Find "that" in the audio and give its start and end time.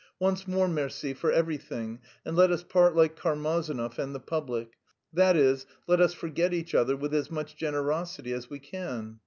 5.13-5.37